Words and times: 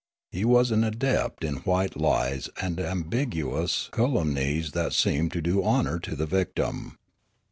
He 0.31 0.43
was 0.45 0.71
an 0.71 0.83
adept 0.83 1.43
in 1.43 1.57
white 1.57 1.95
lies 1.95 2.49
and 2.59 2.79
ambiguous 2.79 3.87
calumnies 3.91 4.71
that 4.71 4.93
seemed 4.93 5.31
to 5.33 5.43
do 5.43 5.63
honour 5.63 5.99
to 5.99 6.15
the 6.15 6.25
victim. 6.25 6.97